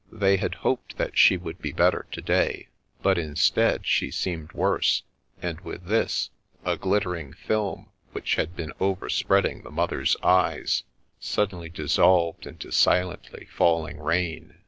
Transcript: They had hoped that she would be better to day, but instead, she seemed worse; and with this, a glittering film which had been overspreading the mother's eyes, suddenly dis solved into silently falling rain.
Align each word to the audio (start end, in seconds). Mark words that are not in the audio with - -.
They 0.11 0.37
had 0.37 0.55
hoped 0.65 0.97
that 0.97 1.15
she 1.15 1.37
would 1.37 1.61
be 1.61 1.71
better 1.71 2.07
to 2.11 2.21
day, 2.21 2.69
but 3.03 3.19
instead, 3.19 3.85
she 3.85 4.09
seemed 4.09 4.51
worse; 4.51 5.03
and 5.43 5.61
with 5.61 5.85
this, 5.85 6.31
a 6.65 6.75
glittering 6.75 7.33
film 7.33 7.91
which 8.11 8.33
had 8.33 8.55
been 8.55 8.73
overspreading 8.79 9.61
the 9.61 9.69
mother's 9.69 10.17
eyes, 10.23 10.85
suddenly 11.19 11.69
dis 11.69 11.91
solved 11.93 12.47
into 12.47 12.71
silently 12.71 13.45
falling 13.51 13.99
rain. 13.99 14.55